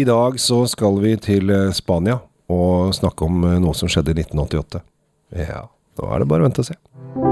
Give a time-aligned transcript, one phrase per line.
[0.00, 2.14] I dag så skal vi til eh, Spania
[2.48, 4.80] og snakke om eh, noe som skjedde i 1988.
[5.42, 5.66] Ja,
[6.00, 7.29] da er det bare å vente og se.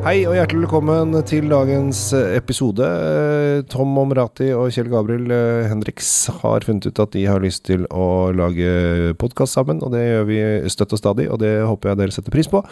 [0.00, 2.86] Hei og hjertelig velkommen til dagens eh, episode.
[2.88, 6.08] Eh, Tom Omrati og Kjell Gabriel eh, Henriks
[6.38, 10.24] har funnet ut at de har lyst til å lage podkast sammen, og det gjør
[10.30, 10.38] vi
[10.72, 12.62] støtt og stadig, og det håper jeg dere setter pris på.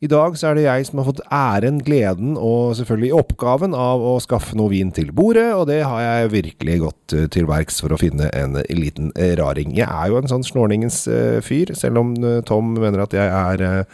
[0.00, 4.00] I dag så er det jeg som har fått æren, gleden og selvfølgelig oppgaven av
[4.00, 7.92] å skaffe noe vin til bordet, og det har jeg virkelig gått til verks for
[7.92, 9.76] å finne en liten raring.
[9.76, 11.04] Jeg er jo en sånn snorningens
[11.44, 12.16] fyr, selv om
[12.48, 13.88] Tom mener at jeg er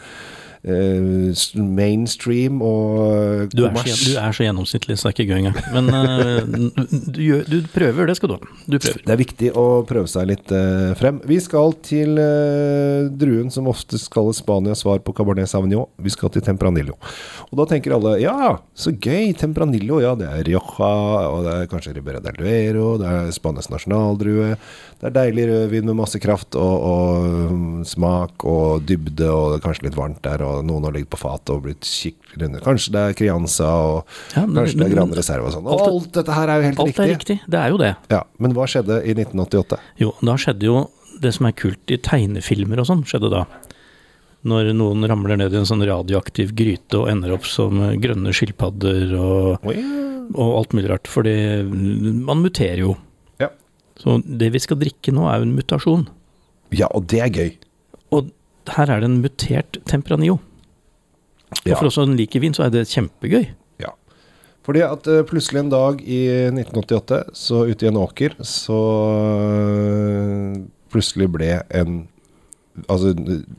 [0.65, 5.37] Uh, mainstream og du er, så, du er, så, gjennomsnittlig, så det er ikke gøy
[5.37, 5.59] engang.
[5.75, 8.55] Men uh, du, du, prøver, det skal du ha.
[8.65, 9.03] Du prøver.
[9.05, 11.21] Det er viktig å prøve seg litt uh, frem.
[11.29, 12.17] Vi skal til
[13.21, 15.87] druen som ofte kalles Spanias svar på Cabernet Sauvignon.
[16.01, 16.97] Vi skal til Tempranillo.
[17.51, 20.01] Og da tenker alle ja, så gøy, Tempranillo.
[20.03, 20.91] Ja, det er Rioja,
[21.29, 24.55] og det er kanskje Ribera del Duero, det er Spanias nasjonaldrue.
[24.97, 29.63] Det er deilig rødvin med masse kraft og, og smak og dybde, og det er
[29.65, 30.41] kanskje litt varmt der.
[30.45, 32.61] og noen har ligget på fatet og blitt skikkelig runde.
[32.65, 35.69] Kanskje det er Crianza, og ja, men, kanskje det er Gran Reserve og sånn.
[35.69, 37.01] Alt, alt, dette her er jo helt alt riktig.
[37.03, 37.93] Alt er riktig, det er jo det.
[38.13, 39.81] Ja, Men hva skjedde i 1988?
[40.01, 40.83] Jo, da skjedde jo
[41.21, 43.45] det som er kult i tegnefilmer og sånn, skjedde da.
[44.47, 49.15] Når noen ramler ned i en sånn radioaktiv gryte og ender opp som grønne skilpadder
[49.17, 50.27] og, oh, yeah.
[50.35, 51.09] og alt mulig rart.
[51.11, 51.33] Fordi
[51.65, 52.93] man muterer jo.
[53.41, 53.49] Ja.
[53.99, 56.05] Så det vi skal drikke nå, er jo en mutasjon.
[56.75, 57.51] Ja, og det er gøy.
[58.15, 58.31] Og
[58.75, 60.39] her er det en mutert Tempranillo.
[61.63, 61.73] Ja.
[61.73, 63.47] Og for oss som liker vin, så er det kjempegøy.
[63.83, 63.93] Ja.
[64.67, 66.19] Fordi at uh, plutselig en dag i
[66.51, 68.81] 1988, så ute i en åker, så
[69.23, 70.59] uh,
[70.93, 72.05] plutselig ble en
[72.85, 73.09] Altså,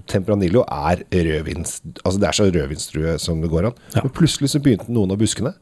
[0.06, 1.80] Tempranillo er rødvins...
[2.04, 3.80] Altså, det er så rødvinsdrue som det går an.
[3.96, 4.04] Ja.
[4.04, 5.56] Men plutselig så begynte noen av buskene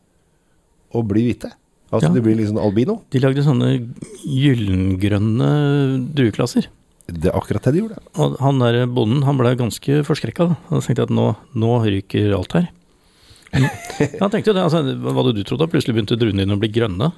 [0.93, 1.55] å bli hvite.
[1.89, 2.15] Altså, ja.
[2.19, 2.99] de blir sånn albino.
[3.15, 3.71] De lagde sånne
[4.27, 5.49] gyllengrønne
[6.19, 6.69] drueklasser.
[7.07, 8.01] Det er akkurat det de gjorde.
[8.19, 10.49] Og han der bonden han ble ganske forskrekka.
[10.73, 12.73] Han tenkte at nå, nå ryker alt her.
[14.21, 15.69] Han tenkte jo det, altså, Hva hadde du trodd da?
[15.71, 17.13] Plutselig begynte druene dine å bli grønne.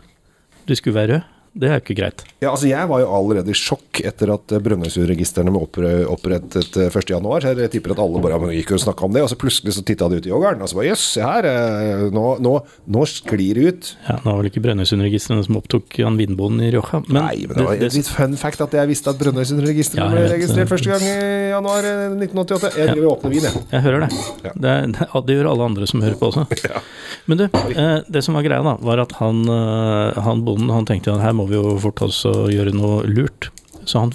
[0.68, 1.37] De skulle være røde.
[1.58, 2.22] Det er jo ikke greit.
[2.38, 7.48] Ja, altså Jeg var jo allerede i sjokk etter at Brønnøysundregistrene ble opprettet 1.1.
[7.64, 10.06] Jeg tipper at alle bare gikk og snakka om det, og så plutselig så titta
[10.10, 12.52] de ut i yoghurten, og så bare jøss, se her, eh, nå, nå,
[12.94, 13.90] nå, sklir det ut.
[14.06, 16.70] Ja, Nå var vel ikke Brønnøysundregistrene som opptok Jan Vindboen i.
[16.70, 20.08] Men Nei, men det var det, litt fun fact at jeg visste at Brønnøysundregistrene ja,
[20.14, 21.16] ble registrert første gang i
[21.56, 22.70] januar 1988.
[22.70, 23.16] Eh, jeg driver ja.
[23.16, 23.64] åpner vin, jeg.
[23.74, 24.10] Jeg hører det.
[24.46, 24.54] Ja.
[24.54, 25.08] Det, det.
[25.26, 26.46] det, gjør alle andre som hører på også.
[26.68, 26.82] Ja.
[27.30, 31.14] Men du, eh, det som var greia, da, var at han, han bonden han tenkte
[31.14, 33.50] at her må vi jo fort å gjøre noe lurt.
[33.88, 34.14] Så han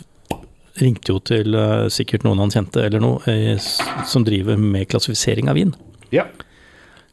[0.82, 3.58] ringte jo til uh, sikkert noen han kjente eller noe, eh,
[4.10, 5.74] som driver med klassifisering av vin.
[6.14, 6.26] Ja.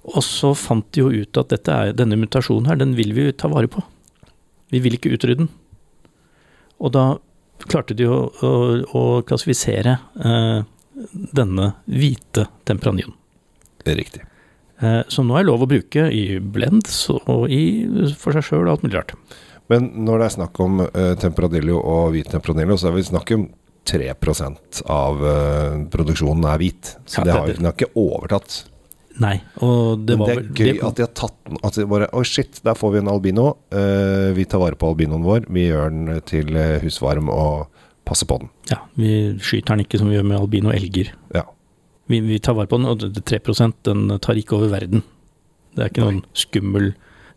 [0.09, 3.51] Og så fant de jo ut at er, denne mutasjonen her, den vil vi ta
[3.53, 3.83] vare på.
[4.73, 5.53] Vi vil ikke utrydde den.
[6.81, 7.05] Og da
[7.69, 8.53] klarte de å, å,
[8.97, 10.65] å klassifisere uh,
[11.37, 13.17] denne hvite temperanilloen.
[13.85, 14.25] Riktig.
[14.81, 17.85] Uh, som nå er lov å bruke i blends og i,
[18.17, 19.13] for seg sjøl og alt mulig rart.
[19.71, 23.33] Men når det er snakk om uh, temperadillo og hvit temperadillo, så er vi snakk
[23.37, 23.47] om
[23.91, 26.93] 3% av uh, produksjonen er hvit.
[27.07, 28.65] Så ja, det, har, den har ikke overtatt.
[29.21, 29.37] Nei,
[29.67, 31.85] og det var vel det er gøy det, at de har tatt den At de
[31.91, 33.47] bare Å, oh shit, der får vi en albino.
[33.75, 35.47] Uh, vi tar vare på albinoen vår.
[35.53, 38.51] Vi gjør den til husvarm og passer på den.
[38.73, 41.13] Ja, vi skyter den ikke som vi gjør med albino elger.
[41.37, 41.45] Ja.
[42.11, 45.05] Vi, vi tar vare på den, og 3 den tar ikke over verden.
[45.77, 46.11] Det er ikke Nei.
[46.11, 46.91] noen skummel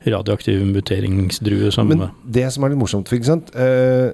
[0.06, 4.12] radioaktiv muteringsdrue som Men det som er litt morsomt, ikke sant eh,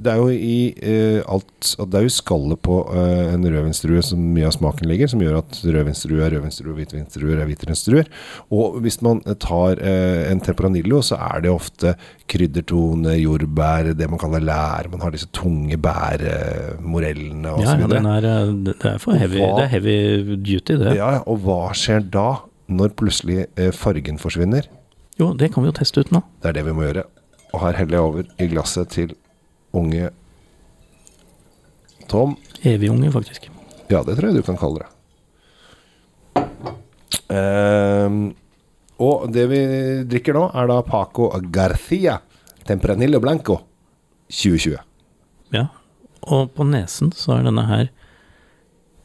[0.00, 4.22] det er jo i eh, alt Det er jo skallet på eh, en rødvinsdrue som
[4.34, 8.08] mye av smaken ligger, som gjør at rødvinsdrue er rødvinsdrue, hvitvinsdruer er hvitvinsdruer.
[8.56, 11.94] Og hvis man tar en temperanillo, så er det ofte
[12.30, 14.88] kryddertone, jordbær, det man kaller lær.
[14.92, 16.24] Man har disse tunge bær,
[16.80, 17.68] morellene osv.
[17.68, 18.28] Ja, ja den er,
[18.70, 19.98] det er for heavy, hva, det er heavy
[20.40, 20.96] duty, det.
[20.96, 22.28] Ja, og hva skjer da,
[22.72, 24.70] når plutselig fargen forsvinner?
[25.20, 26.22] Jo, det kan vi jo teste ut nå.
[26.40, 27.04] Det er det vi må gjøre.
[27.52, 29.12] Og her heller jeg over i glasset til
[29.76, 30.08] unge
[32.10, 32.32] Tom.
[32.66, 33.50] Evig unge, faktisk.
[33.90, 34.88] Ja, det tror jeg du kan kalle det.
[37.30, 38.32] Um,
[38.98, 39.60] og det vi
[40.10, 42.16] drikker nå, er da Paco Garcia
[42.66, 43.60] Tempranillo Blanco
[44.32, 44.80] 2020.
[45.54, 45.68] Ja,
[46.32, 47.88] og på nesen så er denne her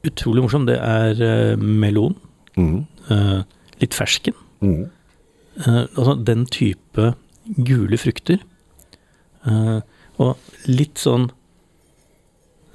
[0.06, 0.66] utrolig morsom.
[0.70, 2.18] Det er uh, melon.
[2.58, 2.86] Mm.
[3.12, 3.42] Uh,
[3.82, 4.38] litt fersken.
[4.64, 4.86] Mm.
[5.56, 7.14] Uh, altså den type
[7.68, 8.42] gule frukter.
[9.46, 9.80] Uh,
[10.22, 11.30] og litt sånn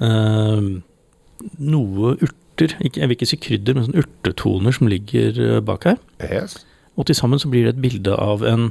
[0.04, 0.60] uh,
[1.56, 5.96] Noe urter, jeg vil ikke si krydder, men sånn urtetoner som ligger eh, bak her.
[6.20, 6.58] Yes.
[7.00, 8.68] Og til sammen så blir det et bilde av en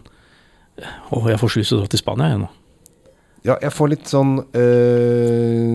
[1.10, 2.50] Å, jeg får så lyst til å dra til Spania jeg nå.
[3.48, 5.74] Ja, jeg får litt sånn øh,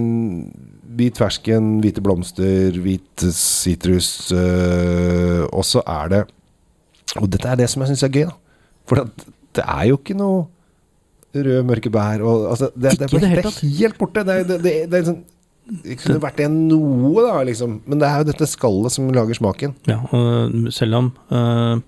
[0.95, 6.23] Hvit fersken, hvite blomster, hvit sitrus, øh, og så er det
[7.21, 8.35] Og dette er det som jeg syns er gøy, da.
[8.89, 10.43] For det, det er jo ikke noe
[11.35, 14.23] røde, mørke bær og altså, det, det, det det er helt borte.
[14.27, 15.23] Det, er- det, er sånn
[15.85, 17.79] Det kunne vært det noe, da, liksom.
[17.89, 19.73] Men det er jo dette skallet som lager smaken.
[19.89, 21.79] Ja, og selv om uh,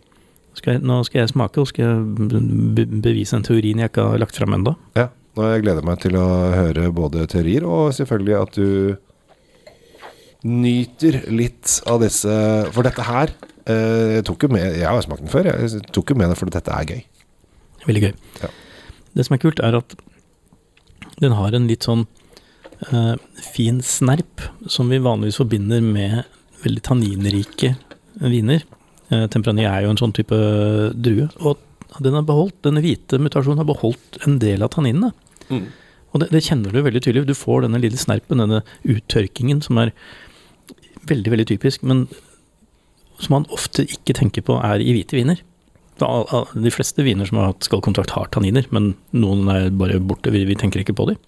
[0.56, 4.22] skal jeg, Nå skal jeg smake, og skal jeg bevise en teorien jeg ikke har
[4.22, 4.72] lagt fram ennå.
[4.96, 5.10] Ja.
[5.36, 6.24] Og jeg gleder meg til å
[6.56, 8.96] høre både teorier og selvfølgelig at du
[10.46, 12.32] nyter litt av disse
[12.72, 13.32] For dette her
[13.66, 15.48] Jeg tok jo med Jeg har smakt den før.
[15.50, 17.00] Jeg tok jo med den fordi dette er gøy.
[17.86, 18.12] Veldig gøy.
[18.42, 18.50] Ja.
[19.16, 19.96] Det som er kult, er at
[21.22, 22.04] den har en litt sånn
[22.92, 26.26] uh, fin snerp, som vi vanligvis forbinder med
[26.64, 27.72] veldig tanninrike
[28.20, 28.66] viner.
[29.08, 30.36] Uh, Temperani er jo en sånn type
[30.94, 31.30] drue.
[31.40, 35.14] Og den har beholdt, denne hvite mutasjonen har beholdt en del av tanninene.
[36.12, 37.26] Og det, det kjenner du veldig tydelig.
[37.28, 39.94] Du får denne lille snerpen, denne uttørkingen, som er
[41.08, 42.06] veldig, veldig typisk, men
[43.18, 45.40] som man ofte ikke tenker på er i hvite viner.
[45.96, 50.32] De fleste viner som har hatt skallkontakt, har tanniner, men noen er bare borte.
[50.34, 51.20] Vi, vi tenker ikke på dem.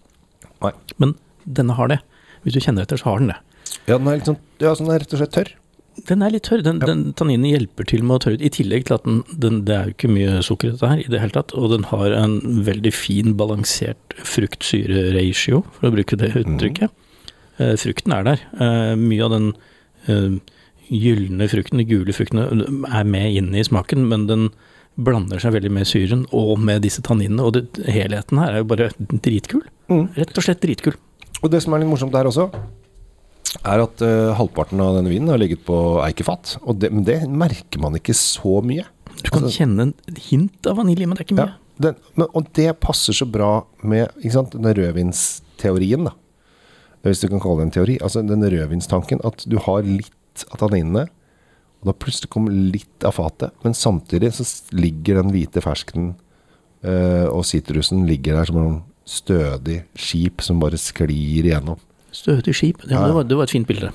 [0.64, 0.72] Nei.
[1.00, 1.14] Men
[1.48, 2.00] denne har det.
[2.44, 3.38] Hvis du kjenner etter, så har den det.
[3.88, 5.54] Ja, den er sånn Ja, så den er rett og slett tørr.
[6.06, 6.60] Den er litt tørr.
[6.62, 6.86] Den, Ja.
[6.92, 8.44] den Tanninen hjelper til med å tørre ut.
[8.44, 11.00] I tillegg til at den, den Det er jo ikke mye sukker i dette her
[11.02, 11.54] i det hele tatt.
[11.58, 12.36] Og den har en
[12.68, 16.90] veldig fin, balansert frukt-syre-ratio, for å bruke det uttrykket.
[17.58, 18.44] Eh, frukten er der.
[18.60, 19.48] Eh, mye av den
[20.06, 20.38] eh,
[20.88, 22.48] gylne frukten, de gule fruktene,
[22.88, 24.48] er med inn i smaken, men den
[24.98, 27.44] blander seg veldig med syren og med disse tanninene.
[27.44, 29.62] Og det, helheten her er jo bare dritkul.
[29.92, 30.08] Mm.
[30.18, 30.98] Rett og slett dritkul.
[31.42, 32.48] Og det som er litt morsomt der også,
[33.64, 36.56] er at uh, halvparten av denne vinen har ligget på eikefat.
[36.66, 38.84] Og det, det merker man ikke så mye.
[39.22, 41.54] Du kan Altså- kjenne en hint av vanilje, men det er ikke mye.
[41.54, 43.52] Ja, den, men, og det passer så bra
[43.82, 46.14] med denne rødvinsteorien, da.
[47.06, 47.96] Hvis du kan kalle det en teori.
[48.02, 50.12] Altså den rødvinstanken at du har litt
[50.48, 51.06] av tanninene,
[51.78, 56.12] og da plutselig kom litt av fatet, men samtidig så ligger den hvite fersken
[56.82, 61.78] eh, og sitrusen ligger der som en stødig skip som bare sklir igjennom.
[62.12, 62.82] Stødig skip.
[62.88, 63.06] Ja, Ja, ja.
[63.06, 63.92] Det, var, det var et fint bilde.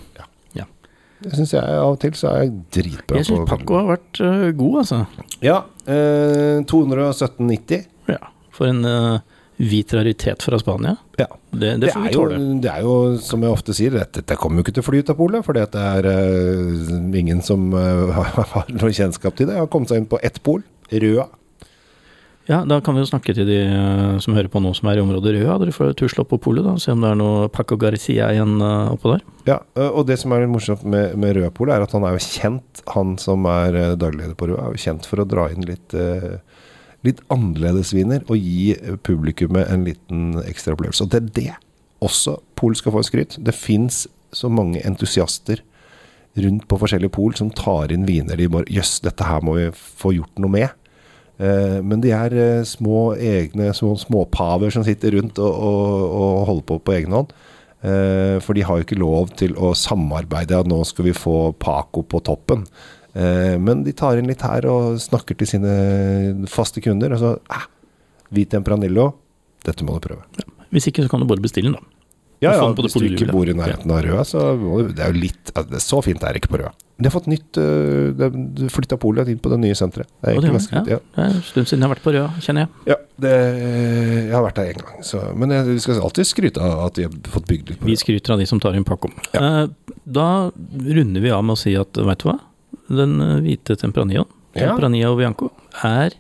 [1.24, 4.20] Det syns jeg av og til så er jeg dritbra Jeg syns Paco har vært
[4.26, 4.98] øh, god, altså.
[5.44, 5.60] Ja.
[5.88, 7.86] Eh, 217,90.
[8.12, 8.20] Ja,
[8.54, 9.22] For en øh,
[9.68, 10.96] hvit raritet fra Spania.
[11.20, 11.28] Ja.
[11.52, 12.26] Det, det Det, er jo,
[12.62, 15.04] det er jo, som jeg ofte sier, dette, dette kommer jo ikke til å fly
[15.04, 15.46] ut av polet.
[15.46, 18.12] For det er uh, ingen som uh,
[18.56, 19.58] har, noe kjennskap til det.
[19.58, 21.30] Jeg har kommet seg inn på ett pol, Røa.
[22.50, 25.00] Ja, Da kan vi jo snakke til de uh, som hører på nå som er
[25.00, 25.60] i området Røa.
[25.62, 28.58] Dere får tusle opp på polet og se om det er noe Paco Garcia igjen
[28.64, 29.24] oppå der.
[29.48, 32.26] Ja, og det som er litt morsomt med, med Røa-polet, er at han er jo
[32.26, 35.66] kjent, han som er daglig leder på Røa, er jo kjent for å dra inn
[35.68, 35.96] litt
[37.04, 38.74] Litt annerledes viner og gi
[39.04, 41.04] publikummet en liten ekstra opplevelse.
[41.04, 41.52] Og det er det
[42.04, 43.38] også Pol skal få skryt.
[43.40, 45.62] Det fins så mange entusiaster
[46.44, 49.68] rundt på forskjellige pol som tar inn viner de bare Jøss, dette her må vi
[49.74, 50.80] få gjort noe med.
[51.38, 56.48] Eh, men de er eh, små egne små småpaver som sitter rundt og, og, og
[56.50, 57.34] holder på på egen hånd.
[57.84, 61.52] Eh, for de har jo ikke lov til å samarbeide, at nå skal vi få
[61.60, 62.66] Paco på toppen.
[63.14, 65.74] Eh, men de tar inn litt her og snakker til sine
[66.50, 67.14] faste kunder.
[67.16, 67.68] Og så ah,
[68.34, 69.12] Hvit Tempranillo,
[69.66, 70.48] dette må du prøve.
[70.74, 71.90] Hvis ikke, så kan du bare bestille den, da.
[72.44, 74.42] Ja, ja, Hvis du ikke bor i nærheten av Røa, så
[74.90, 76.74] det er jo litt det er Så fint er det ikke på Røa.
[77.00, 80.10] De har fått nytt De flytta polet inn på det nye senteret.
[80.20, 80.92] Det er egentlig ganske fint.
[80.92, 81.00] Ja.
[81.16, 82.92] Det er en stund siden jeg har vært på Røa, kjenner jeg.
[82.92, 83.34] Ja, det,
[84.28, 85.06] jeg har vært der én gang.
[85.08, 87.88] Så, men jeg, vi skal alltid skryte av at de har fått bygd litt på
[87.88, 87.94] Røa.
[87.94, 89.16] Vi skryter av de som tar inn pakkom.
[89.32, 89.70] Ja.
[90.04, 92.42] da runder vi av med å si at veit du hva?
[92.90, 94.74] Den eh, hvite Tempranilloen, Ja.
[94.76, 95.52] og Bianco,
[95.84, 96.12] er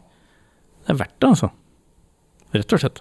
[0.89, 1.49] er verdt det, altså.
[2.53, 2.99] Rett og slett.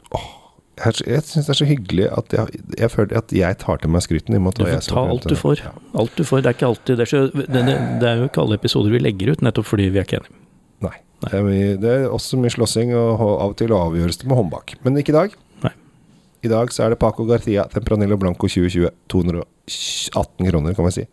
[0.83, 3.91] Jeg, jeg syns det er så hyggelig at jeg, jeg føler at jeg tar til
[3.93, 4.33] meg skryten.
[4.39, 5.61] Du får ta alt du får.
[5.61, 5.73] Ja.
[6.01, 6.41] Alt du får.
[6.43, 8.95] Det er ikke alltid Det er, så, det, det, det er jo ikke alle episoder
[8.95, 10.39] vi legger ut, nettopp fordi vi er ikke enige.
[10.87, 10.95] Nei.
[11.23, 14.41] Det er, mye, det er også mye slåssing, og av og til avgjøres det med
[14.41, 14.77] håndbak.
[14.87, 15.37] Men ikke i dag.
[15.67, 15.75] Nei.
[16.43, 18.89] I dag så er det Paco Garcia Tempranillo Blanco 2020.
[19.13, 21.07] 218 kroner, kan vi si.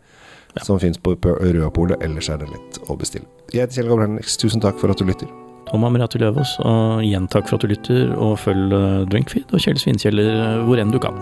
[0.55, 0.63] Ja.
[0.65, 2.01] Som fins på Rødpolet.
[2.03, 3.27] Ellers er det lett å bestille.
[3.53, 5.29] Jeg heter Kjell Gabriel Tusen takk for at du lytter.
[5.69, 9.61] Tom Amrati Løvaas, og igjen takk for at du lytter, og følg eh, Drinkfeed og
[9.61, 11.19] Kjell Svinkjeller eh, hvor enn du kan.